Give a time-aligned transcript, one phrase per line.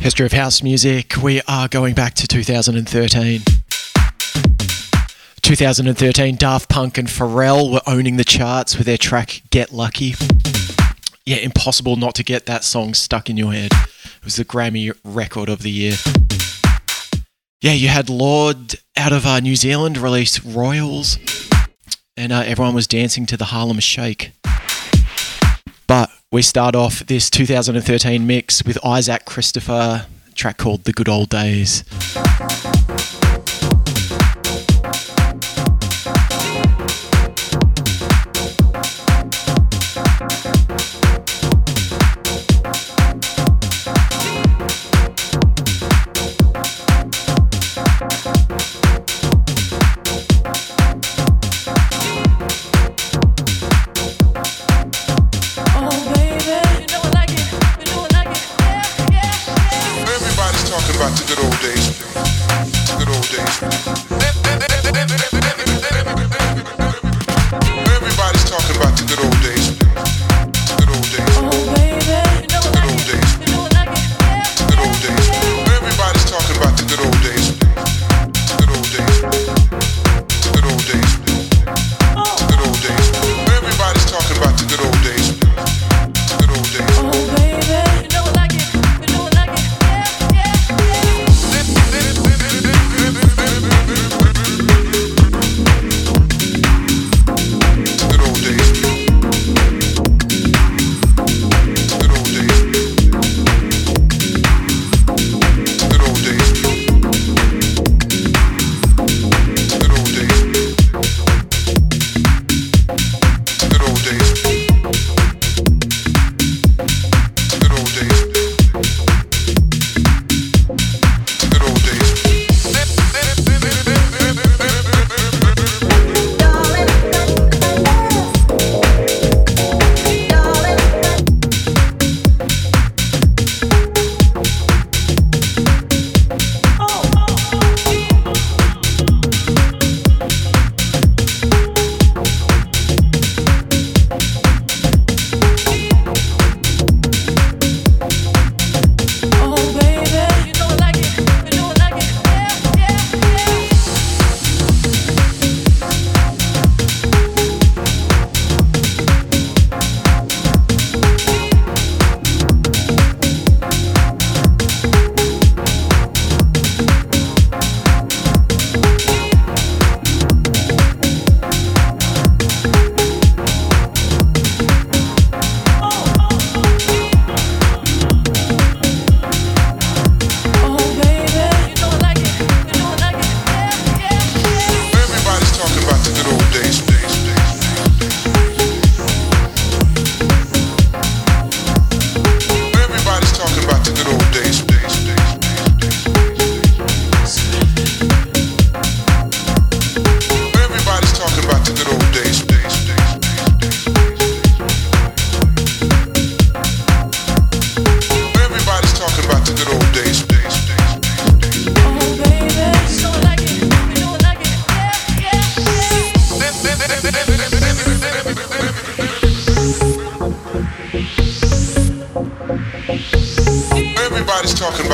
[0.00, 3.42] History of House Music, we are going back to 2013.
[5.42, 10.16] 2013, Daft Punk and Pharrell were owning the charts with their track Get Lucky.
[11.24, 13.70] Yeah, impossible not to get that song stuck in your head.
[13.72, 15.94] It was the Grammy record of the year.
[17.62, 21.16] Yeah, you had Lorde out of uh, New Zealand release Royals,
[22.16, 24.32] and uh, everyone was dancing to the Harlem Shake.
[25.86, 31.28] But we start off this 2013 mix with Isaac Christopher, track called The Good Old
[31.28, 31.84] Days.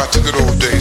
[0.08, 0.78] About the good old days.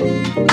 [0.00, 0.52] Música